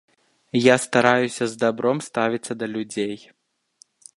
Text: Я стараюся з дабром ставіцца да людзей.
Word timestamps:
Я 0.59 0.75
стараюся 0.85 1.43
з 1.51 1.61
дабром 1.65 2.01
ставіцца 2.09 2.59
да 2.63 2.71
людзей. 2.73 3.15